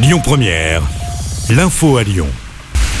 Lyon 0.00 0.20
Première, 0.22 0.82
l'info 1.50 1.96
à 1.96 2.04
Lyon. 2.04 2.28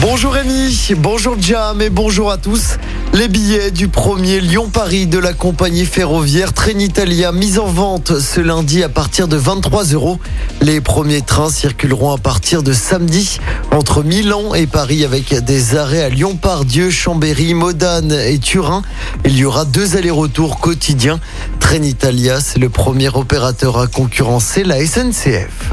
Bonjour 0.00 0.32
Rémi, 0.32 0.76
bonjour 0.96 1.36
Jam 1.40 1.80
et 1.80 1.88
bonjour 1.88 2.32
à 2.32 2.36
tous. 2.36 2.78
Les 3.14 3.28
billets 3.28 3.70
du 3.70 3.86
premier 3.86 4.40
Lyon-Paris 4.40 5.06
de 5.06 5.20
la 5.20 5.32
compagnie 5.32 5.86
ferroviaire 5.86 6.52
Trenitalia 6.52 7.30
mis 7.30 7.60
en 7.60 7.66
vente 7.66 8.18
ce 8.18 8.40
lundi 8.40 8.82
à 8.82 8.88
partir 8.88 9.28
de 9.28 9.36
23 9.36 9.84
euros. 9.92 10.18
Les 10.62 10.80
premiers 10.80 11.22
trains 11.22 11.50
circuleront 11.50 12.12
à 12.12 12.18
partir 12.18 12.64
de 12.64 12.72
samedi 12.72 13.38
entre 13.70 14.02
Milan 14.02 14.52
et 14.56 14.66
Paris 14.66 15.04
avec 15.04 15.32
des 15.44 15.76
arrêts 15.76 16.02
à 16.02 16.08
Lyon-Pardieu, 16.08 16.90
Chambéry, 16.90 17.54
Modane 17.54 18.10
et 18.10 18.40
Turin. 18.40 18.82
Il 19.24 19.36
y 19.36 19.44
aura 19.44 19.64
deux 19.64 19.96
allers-retours 19.96 20.58
quotidiens. 20.58 21.20
Trenitalia, 21.60 22.40
c'est 22.40 22.58
le 22.58 22.68
premier 22.68 23.10
opérateur 23.14 23.78
à 23.78 23.86
concurrencer 23.86 24.64
la 24.64 24.84
SNCF. 24.84 25.70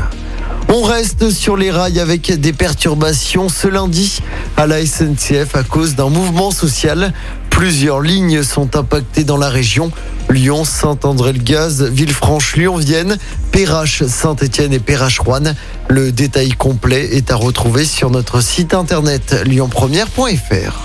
On 0.70 0.84
reste 0.84 1.30
sur 1.30 1.56
les 1.56 1.72
rails 1.72 2.00
avec 2.00 2.30
des 2.30 2.52
perturbations 2.52 3.48
ce 3.48 3.70
lundi 3.70 4.20
à 4.58 4.68
la 4.68 4.86
SNCF 4.86 5.56
à 5.56 5.64
cause 5.64 5.96
d'un 5.96 6.10
mouvement 6.10 6.52
social. 6.52 7.14
Plusieurs 7.50 8.02
lignes 8.02 8.44
sont 8.44 8.76
impactées 8.76 9.24
dans 9.24 9.38
la 9.38 9.48
région. 9.50 9.92
Lyon, 10.30 10.66
Saint-André-le-Gaz, 10.66 11.84
Villefranche-Lyon-Vienne, 11.84 13.18
Perrache, 13.52 14.04
Saint-Étienne 14.04 14.74
et 14.74 14.80
Perrache-Rouen. 14.80 15.56
Le 15.88 16.12
détail 16.12 16.50
complet 16.50 17.16
est 17.16 17.32
à 17.32 17.36
retrouver 17.36 17.86
sur 17.86 18.10
notre 18.10 18.42
site 18.42 18.74
internet 18.74 19.42
lyonpremière.fr. 19.46 20.82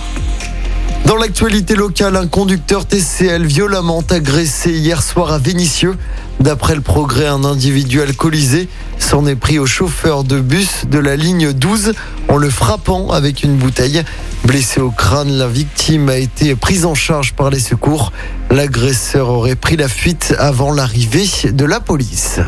Dans 1.06 1.16
l'actualité 1.16 1.74
locale, 1.74 2.16
un 2.16 2.28
conducteur 2.28 2.86
TCL 2.86 3.44
violemment 3.44 4.04
agressé 4.08 4.70
hier 4.70 5.02
soir 5.02 5.32
à 5.32 5.38
Vénissieux. 5.38 5.96
D'après 6.40 6.76
le 6.76 6.80
progrès, 6.80 7.26
un 7.26 7.44
individu 7.44 8.00
alcoolisé 8.00 8.68
s'en 9.02 9.26
est 9.26 9.36
pris 9.36 9.58
au 9.58 9.66
chauffeur 9.66 10.22
de 10.22 10.40
bus 10.40 10.86
de 10.86 10.98
la 10.98 11.16
ligne 11.16 11.52
12 11.52 11.92
en 12.28 12.36
le 12.36 12.48
frappant 12.48 13.10
avec 13.10 13.42
une 13.42 13.56
bouteille. 13.56 14.02
Blessé 14.44 14.80
au 14.80 14.90
crâne, 14.90 15.32
la 15.32 15.48
victime 15.48 16.08
a 16.08 16.16
été 16.16 16.54
prise 16.54 16.86
en 16.86 16.94
charge 16.94 17.34
par 17.34 17.50
les 17.50 17.58
secours. 17.58 18.12
L'agresseur 18.50 19.28
aurait 19.28 19.56
pris 19.56 19.76
la 19.76 19.88
fuite 19.88 20.34
avant 20.38 20.72
l'arrivée 20.72 21.28
de 21.50 21.64
la 21.64 21.80
police. 21.80 22.40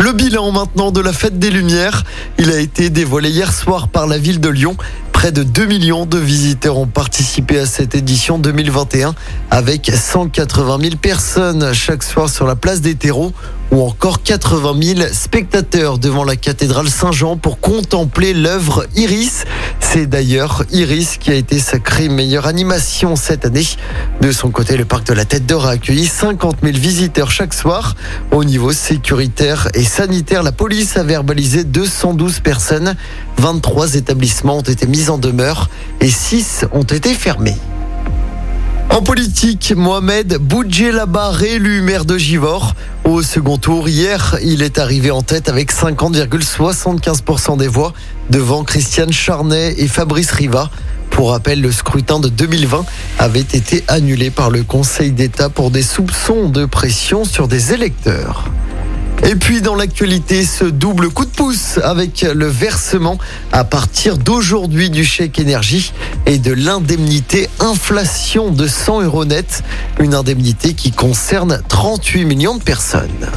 Le 0.00 0.12
bilan 0.12 0.52
maintenant 0.52 0.92
de 0.92 1.00
la 1.00 1.12
fête 1.12 1.40
des 1.40 1.50
Lumières, 1.50 2.04
il 2.38 2.52
a 2.52 2.60
été 2.60 2.88
dévoilé 2.88 3.30
hier 3.30 3.52
soir 3.52 3.88
par 3.88 4.06
la 4.06 4.16
ville 4.16 4.38
de 4.38 4.48
Lyon. 4.48 4.76
Près 5.18 5.32
de 5.32 5.42
2 5.42 5.66
millions 5.66 6.06
de 6.06 6.16
visiteurs 6.16 6.78
ont 6.78 6.86
participé 6.86 7.58
à 7.58 7.66
cette 7.66 7.96
édition 7.96 8.38
2021 8.38 9.16
avec 9.50 9.90
180 9.92 10.78
000 10.80 10.94
personnes 10.94 11.74
chaque 11.74 12.04
soir 12.04 12.28
sur 12.28 12.46
la 12.46 12.54
place 12.54 12.80
des 12.82 12.94
terreaux 12.94 13.32
ou 13.72 13.82
encore 13.82 14.22
80 14.22 14.80
000 14.80 15.08
spectateurs 15.10 15.98
devant 15.98 16.22
la 16.22 16.36
cathédrale 16.36 16.88
Saint-Jean 16.88 17.36
pour 17.36 17.58
contempler 17.58 18.32
l'œuvre 18.32 18.86
Iris. 18.94 19.44
C'est 19.90 20.06
d'ailleurs 20.06 20.64
Iris 20.70 21.16
qui 21.16 21.30
a 21.30 21.34
été 21.34 21.58
sacrée 21.58 22.10
meilleure 22.10 22.46
animation 22.46 23.16
cette 23.16 23.46
année. 23.46 23.64
De 24.20 24.32
son 24.32 24.50
côté, 24.50 24.76
le 24.76 24.84
parc 24.84 25.06
de 25.06 25.14
la 25.14 25.24
Tête 25.24 25.46
d'Or 25.46 25.64
a 25.64 25.70
accueilli 25.70 26.06
50 26.06 26.58
000 26.62 26.76
visiteurs 26.76 27.30
chaque 27.30 27.54
soir. 27.54 27.96
Au 28.30 28.44
niveau 28.44 28.72
sécuritaire 28.72 29.68
et 29.72 29.84
sanitaire, 29.84 30.42
la 30.42 30.52
police 30.52 30.98
a 30.98 31.04
verbalisé 31.04 31.64
212 31.64 32.40
personnes. 32.40 32.96
23 33.38 33.94
établissements 33.94 34.58
ont 34.58 34.60
été 34.60 34.86
mis 34.86 35.08
en 35.08 35.16
demeure 35.16 35.70
et 36.02 36.10
6 36.10 36.66
ont 36.72 36.82
été 36.82 37.14
fermés. 37.14 37.56
En 38.90 39.02
politique, 39.02 39.74
Mohamed 39.76 40.38
Boudjelaba 40.38 41.30
réélu 41.30 41.82
maire 41.82 42.04
de 42.04 42.16
Givor. 42.18 42.74
Au 43.04 43.22
second 43.22 43.56
tour, 43.56 43.88
hier, 43.88 44.36
il 44.42 44.62
est 44.62 44.78
arrivé 44.78 45.10
en 45.10 45.22
tête 45.22 45.48
avec 45.48 45.72
50,75% 45.72 47.58
des 47.58 47.68
voix 47.68 47.92
devant 48.30 48.64
Christiane 48.64 49.12
Charnet 49.12 49.74
et 49.78 49.88
Fabrice 49.88 50.30
Riva. 50.32 50.70
Pour 51.10 51.30
rappel, 51.30 51.60
le 51.60 51.70
scrutin 51.70 52.18
de 52.18 52.28
2020 52.28 52.84
avait 53.18 53.40
été 53.40 53.84
annulé 53.88 54.30
par 54.30 54.50
le 54.50 54.62
Conseil 54.62 55.12
d'État 55.12 55.48
pour 55.48 55.70
des 55.70 55.82
soupçons 55.82 56.48
de 56.48 56.64
pression 56.64 57.24
sur 57.24 57.46
des 57.46 57.72
électeurs. 57.72 58.47
Et 59.24 59.34
puis 59.34 59.60
dans 59.60 59.74
l'actualité, 59.74 60.44
ce 60.44 60.64
double 60.64 61.10
coup 61.10 61.24
de 61.24 61.30
pouce 61.30 61.78
avec 61.82 62.22
le 62.22 62.46
versement 62.46 63.18
à 63.52 63.64
partir 63.64 64.16
d'aujourd'hui 64.16 64.90
du 64.90 65.04
chèque 65.04 65.38
énergie 65.38 65.92
et 66.26 66.38
de 66.38 66.52
l'indemnité 66.52 67.48
inflation 67.60 68.50
de 68.50 68.66
100 68.66 69.02
euros 69.02 69.24
net. 69.24 69.62
Une 69.98 70.14
indemnité 70.14 70.74
qui 70.74 70.92
concerne 70.92 71.62
38 71.68 72.24
millions 72.24 72.56
de 72.56 72.62
personnes. 72.62 73.28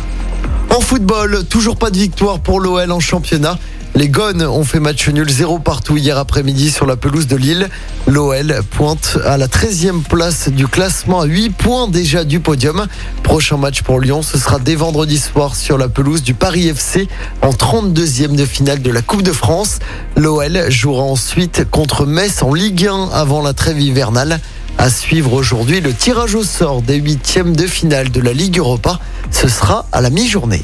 En 0.69 0.79
football, 0.79 1.45
toujours 1.49 1.75
pas 1.75 1.89
de 1.89 1.97
victoire 1.97 2.39
pour 2.39 2.61
l'OL 2.61 2.91
en 2.91 2.99
championnat. 2.99 3.57
Les 3.93 4.07
Gones 4.07 4.43
ont 4.43 4.63
fait 4.63 4.79
match 4.79 5.09
nul 5.09 5.29
0 5.29 5.59
partout 5.59 5.97
hier 5.97 6.17
après-midi 6.17 6.71
sur 6.71 6.85
la 6.85 6.95
pelouse 6.95 7.27
de 7.27 7.35
Lille. 7.35 7.69
L'OL 8.07 8.61
pointe 8.71 9.17
à 9.25 9.37
la 9.37 9.47
13e 9.47 10.01
place 10.01 10.47
du 10.47 10.65
classement 10.65 11.19
à 11.19 11.25
8 11.25 11.49
points 11.49 11.87
déjà 11.89 12.23
du 12.23 12.39
podium. 12.39 12.87
Prochain 13.21 13.57
match 13.57 13.81
pour 13.81 13.99
Lyon, 13.99 14.21
ce 14.21 14.37
sera 14.37 14.59
dès 14.59 14.75
vendredi 14.75 15.17
soir 15.17 15.57
sur 15.57 15.77
la 15.77 15.89
pelouse 15.89 16.23
du 16.23 16.33
Paris 16.33 16.69
FC 16.69 17.09
en 17.41 17.49
32e 17.49 18.35
de 18.35 18.45
finale 18.45 18.81
de 18.81 18.91
la 18.91 19.01
Coupe 19.01 19.23
de 19.23 19.33
France. 19.33 19.79
L'OL 20.15 20.71
jouera 20.71 21.03
ensuite 21.03 21.69
contre 21.69 22.05
Metz 22.05 22.43
en 22.43 22.53
Ligue 22.53 22.87
1 22.87 23.09
avant 23.11 23.41
la 23.41 23.53
trêve 23.53 23.79
hivernale. 23.79 24.39
À 24.77 24.89
suivre 24.89 25.33
aujourd'hui 25.33 25.81
le 25.81 25.93
tirage 25.93 26.33
au 26.33 26.43
sort 26.43 26.81
des 26.81 26.95
huitièmes 26.95 27.57
de 27.57 27.67
finale 27.67 28.09
de 28.09 28.21
la 28.21 28.31
Ligue 28.31 28.57
Europa. 28.57 28.99
Ce 29.31 29.49
sera 29.49 29.85
à 29.91 29.99
la 29.99 30.09
mi-journée. 30.09 30.63